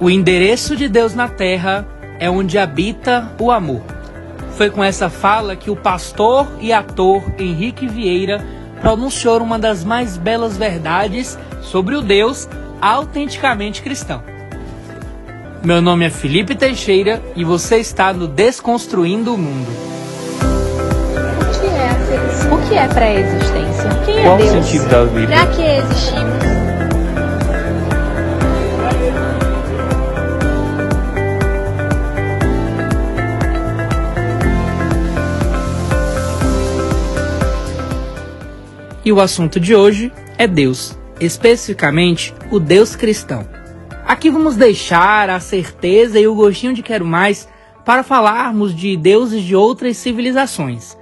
[0.00, 1.86] O endereço de Deus na terra
[2.20, 3.82] é onde habita o amor.
[4.56, 8.44] Foi com essa fala que o pastor e ator Henrique Vieira
[8.80, 12.48] pronunciou uma das mais belas verdades sobre o Deus
[12.80, 14.22] autenticamente cristão.
[15.64, 19.68] Meu nome é Felipe Teixeira e você está no Desconstruindo o Mundo.
[21.40, 23.90] O que é, o que é pré-existência?
[24.06, 24.50] Quem é Qual Deus?
[24.50, 25.32] o sentido da vida?
[25.32, 26.47] Pra que existimos?
[39.08, 43.48] E o assunto de hoje é Deus, especificamente o Deus cristão.
[44.06, 47.48] Aqui vamos deixar a certeza e o gostinho de quero mais
[47.86, 50.94] para falarmos de deuses de outras civilizações.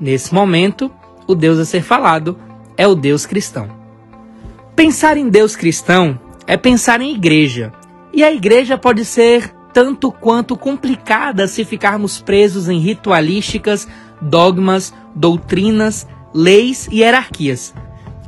[0.00, 0.88] Nesse momento,
[1.26, 2.38] o Deus a ser falado
[2.76, 3.68] é o Deus cristão.
[4.76, 6.16] Pensar em Deus cristão
[6.46, 7.72] é pensar em igreja,
[8.12, 13.88] e a igreja pode ser tanto quanto complicada se ficarmos presos em ritualísticas,
[14.22, 17.74] dogmas, doutrinas, leis e hierarquias.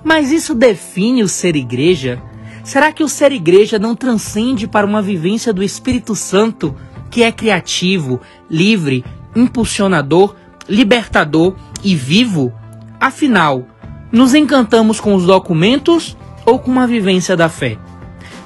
[0.03, 2.21] Mas isso define o ser igreja?
[2.65, 6.75] Será que o ser igreja não transcende para uma vivência do Espírito Santo,
[7.11, 10.35] que é criativo, livre, impulsionador,
[10.69, 12.53] libertador e vivo?
[13.01, 13.67] Afinal,
[14.13, 17.79] nos encantamos com os documentos ou com uma vivência da fé?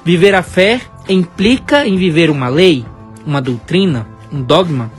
[0.03, 2.85] Viver a fé implica em viver uma lei,
[3.25, 4.91] uma doutrina, um dogma?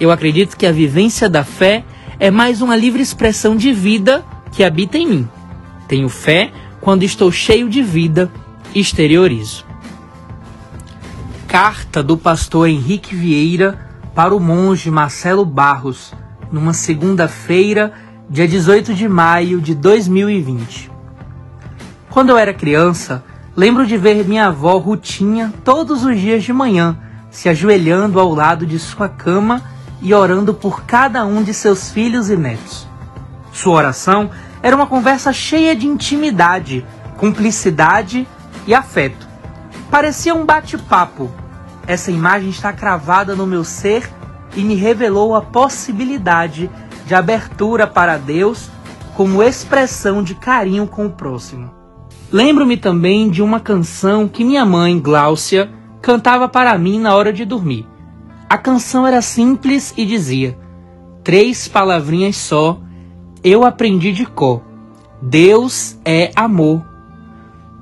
[0.00, 1.84] Eu acredito que a vivência da fé é
[2.32, 5.28] mais uma livre expressão de vida que habita em mim.
[5.86, 8.28] Tenho fé quando estou cheio de vida
[8.74, 9.64] e exteriorizo.
[11.46, 16.12] Carta do pastor Henrique Vieira para o monge Marcelo Barros,
[16.50, 17.92] numa segunda-feira,
[18.28, 20.90] dia 18 de maio de 2020.
[22.10, 23.24] Quando eu era criança,
[23.56, 26.98] lembro de ver minha avó Rutinha todos os dias de manhã,
[27.30, 29.62] se ajoelhando ao lado de sua cama
[30.00, 32.86] e orando por cada um de seus filhos e netos.
[33.52, 34.30] Sua oração
[34.62, 36.84] era uma conversa cheia de intimidade,
[37.16, 38.26] cumplicidade
[38.66, 39.26] e afeto.
[39.90, 41.30] Parecia um bate-papo.
[41.86, 44.08] Essa imagem está cravada no meu ser
[44.54, 46.70] e me revelou a possibilidade
[47.06, 48.68] de abertura para Deus
[49.14, 51.70] como expressão de carinho com o próximo.
[52.30, 55.70] Lembro-me também de uma canção que minha mãe, Gláucia,
[56.02, 57.86] cantava para mim na hora de dormir.
[58.48, 60.56] A canção era simples e dizia:
[61.22, 62.80] Três palavrinhas só,
[63.44, 64.62] eu aprendi de cor.
[65.20, 66.82] Deus é amor.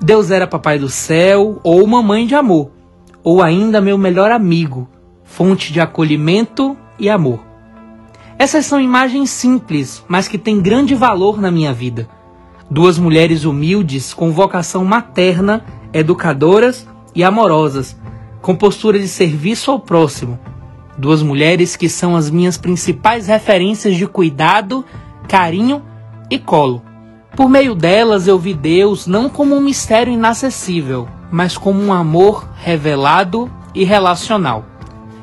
[0.01, 2.71] Deus era papai do céu ou mamãe de amor,
[3.23, 4.89] ou ainda meu melhor amigo,
[5.23, 7.39] fonte de acolhimento e amor.
[8.37, 12.09] Essas são imagens simples, mas que têm grande valor na minha vida.
[12.69, 15.63] Duas mulheres humildes com vocação materna,
[15.93, 16.85] educadoras
[17.15, 17.97] e amorosas,
[18.41, 20.37] com postura de serviço ao próximo.
[20.97, 24.83] Duas mulheres que são as minhas principais referências de cuidado,
[25.27, 25.83] carinho
[26.29, 26.81] e colo.
[27.35, 32.49] Por meio delas eu vi Deus não como um mistério inacessível, mas como um amor
[32.57, 34.65] revelado e relacional.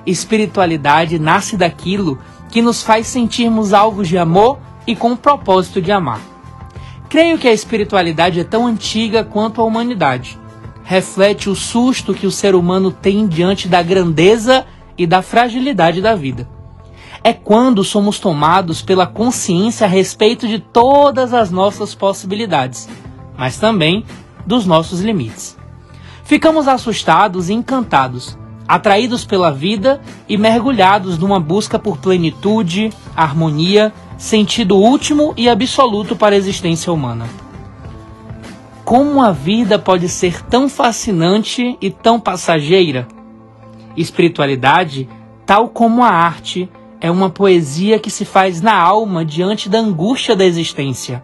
[0.07, 2.21] Espiritualidade nasce daquilo
[2.51, 6.21] que nos faz sentirmos algo de amor e com o propósito de amar.
[7.09, 10.39] Creio que a espiritualidade é tão antiga quanto a humanidade.
[10.85, 16.15] Reflete o susto que o ser humano tem diante da grandeza e da fragilidade da
[16.15, 16.49] vida.
[17.23, 22.89] É quando somos tomados pela consciência a respeito de todas as nossas possibilidades,
[23.37, 24.05] mas também
[24.47, 25.57] dos nossos limites.
[26.25, 34.77] Ficamos assustados e encantados, atraídos pela vida e mergulhados numa busca por plenitude, harmonia, sentido
[34.77, 37.27] último e absoluto para a existência humana.
[38.85, 43.09] Como a vida pode ser tão fascinante e tão passageira?
[43.97, 45.09] Espiritualidade,
[45.47, 46.69] tal como a arte,
[47.01, 51.23] é uma poesia que se faz na alma diante da angústia da existência.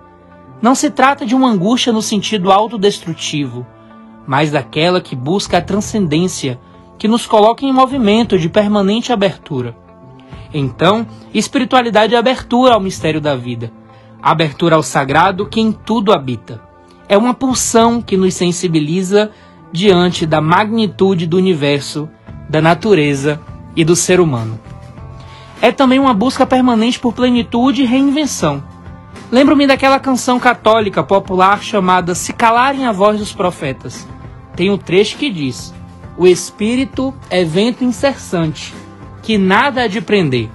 [0.61, 3.67] Não se trata de uma angústia no sentido autodestrutivo,
[4.27, 6.61] mas daquela que busca a transcendência,
[6.99, 9.75] que nos coloca em movimento de permanente abertura.
[10.53, 13.73] Então, espiritualidade é abertura ao mistério da vida,
[14.23, 16.61] abertura ao sagrado que em tudo habita.
[17.09, 19.31] É uma pulsão que nos sensibiliza
[19.73, 22.09] diante da magnitude do universo,
[22.51, 23.41] da natureza
[23.77, 24.59] e do ser humano.
[25.63, 28.61] É também uma busca permanente por plenitude e reinvenção.
[29.31, 34.05] Lembro-me daquela canção católica popular chamada Se Calarem a Voz dos Profetas.
[34.57, 35.73] Tem um trecho que diz:
[36.17, 38.75] O Espírito é vento incessante,
[39.23, 40.49] que nada há de prender.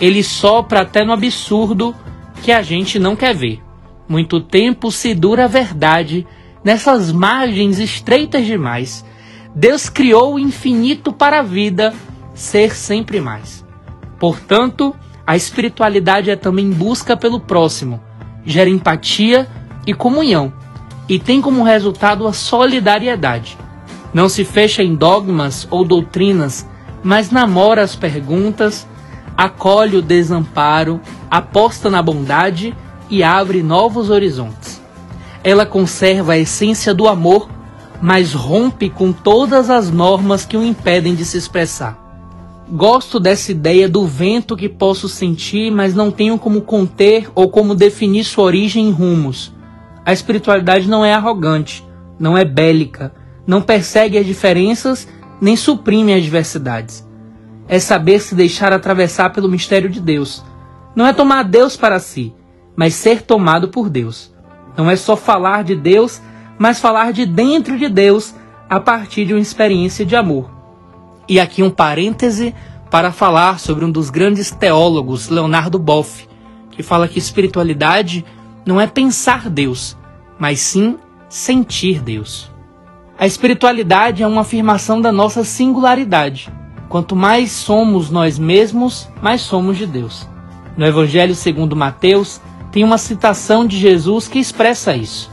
[0.00, 1.94] Ele sopra até no absurdo
[2.42, 3.62] que a gente não quer ver.
[4.08, 6.26] Muito tempo se dura a verdade
[6.64, 9.04] nessas margens estreitas demais.
[9.58, 11.94] Deus criou o infinito para a vida
[12.34, 13.64] ser sempre mais.
[14.20, 14.94] Portanto,
[15.26, 17.98] a espiritualidade é também busca pelo próximo,
[18.44, 19.48] gera empatia
[19.86, 20.52] e comunhão,
[21.08, 23.56] e tem como resultado a solidariedade.
[24.12, 26.68] Não se fecha em dogmas ou doutrinas,
[27.02, 28.86] mas namora as perguntas,
[29.38, 31.00] acolhe o desamparo,
[31.30, 32.76] aposta na bondade
[33.08, 34.82] e abre novos horizontes.
[35.42, 37.55] Ela conserva a essência do amor,
[38.06, 41.98] mas rompe com todas as normas que o impedem de se expressar.
[42.70, 47.74] Gosto dessa ideia do vento que posso sentir, mas não tenho como conter ou como
[47.74, 49.52] definir sua origem em rumos.
[50.04, 51.84] A espiritualidade não é arrogante,
[52.16, 53.12] não é bélica,
[53.44, 55.08] não persegue as diferenças
[55.40, 57.04] nem suprime as diversidades.
[57.66, 60.44] É saber se deixar atravessar pelo mistério de Deus.
[60.94, 62.32] Não é tomar Deus para si,
[62.76, 64.32] mas ser tomado por Deus.
[64.76, 66.22] Não é só falar de Deus,
[66.58, 68.34] mas falar de dentro de Deus
[68.68, 70.50] a partir de uma experiência de amor.
[71.28, 72.54] E aqui um parêntese
[72.90, 76.28] para falar sobre um dos grandes teólogos, Leonardo Boff,
[76.70, 78.24] que fala que espiritualidade
[78.64, 79.96] não é pensar Deus,
[80.38, 80.96] mas sim
[81.28, 82.50] sentir Deus.
[83.18, 86.52] A espiritualidade é uma afirmação da nossa singularidade.
[86.88, 90.28] Quanto mais somos nós mesmos, mais somos de Deus.
[90.76, 95.30] No Evangelho segundo Mateus, tem uma citação de Jesus que expressa isso.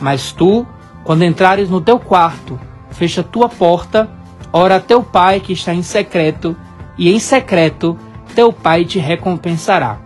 [0.00, 0.66] Mas tu,
[1.02, 2.58] quando entrares no teu quarto,
[2.90, 4.08] fecha tua porta
[4.56, 6.56] Ora, teu pai que está em secreto,
[6.96, 7.98] e em secreto
[8.36, 9.98] teu pai te recompensará.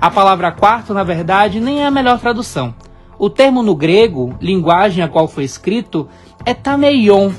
[0.00, 2.72] A palavra quarto, na verdade, nem é a melhor tradução.
[3.18, 6.08] O termo no grego, linguagem a qual foi escrito,
[6.44, 7.32] é tameion,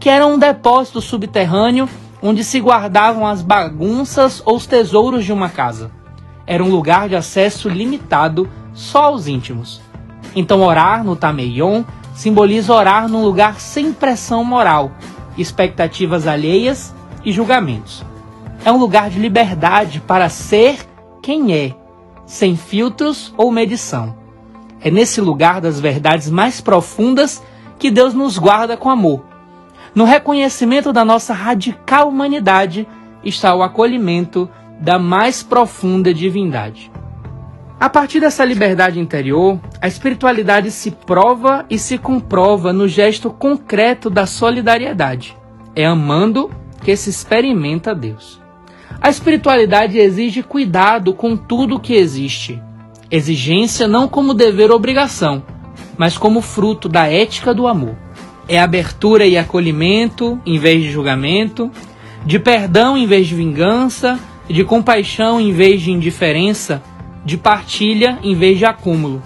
[0.00, 1.86] que era um depósito subterrâneo
[2.22, 5.90] onde se guardavam as bagunças ou os tesouros de uma casa.
[6.46, 9.82] Era um lugar de acesso limitado só aos íntimos.
[10.36, 11.82] Então, orar no tameion
[12.14, 14.92] simboliza orar num lugar sem pressão moral,
[15.36, 16.94] expectativas alheias
[17.24, 18.04] e julgamentos.
[18.64, 20.78] É um lugar de liberdade para ser
[21.22, 21.74] quem é,
[22.26, 24.14] sem filtros ou medição.
[24.80, 27.42] É nesse lugar das verdades mais profundas
[27.78, 29.24] que Deus nos guarda com amor.
[29.94, 32.86] No reconhecimento da nossa radical humanidade
[33.24, 34.48] está o acolhimento
[34.80, 36.90] da mais profunda divindade.
[37.78, 44.10] A partir dessa liberdade interior, a espiritualidade se prova e se comprova no gesto concreto
[44.10, 45.36] da solidariedade.
[45.76, 46.50] É amando
[46.82, 48.40] que se experimenta Deus.
[49.00, 52.60] A espiritualidade exige cuidado com tudo que existe.
[53.12, 55.44] Exigência não como dever ou obrigação,
[55.96, 57.94] mas como fruto da ética do amor.
[58.48, 61.70] É abertura e acolhimento em vez de julgamento,
[62.24, 64.18] de perdão em vez de vingança,
[64.48, 66.82] de compaixão em vez de indiferença
[67.24, 69.22] de partilha em vez de acúmulo.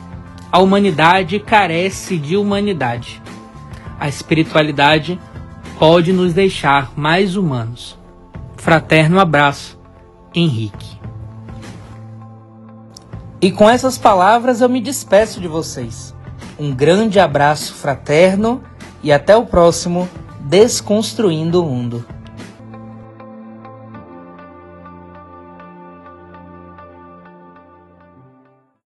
[0.53, 3.23] A humanidade carece de humanidade.
[4.01, 5.21] A espiritualidade
[5.79, 7.97] pode nos deixar mais humanos.
[8.57, 9.79] Fraterno abraço,
[10.35, 10.99] Henrique.
[13.41, 16.15] E com essas palavras eu me despeço de vocês.
[16.59, 18.61] Um grande abraço fraterno
[19.05, 20.09] e até o próximo
[20.41, 22.05] Desconstruindo o Mundo.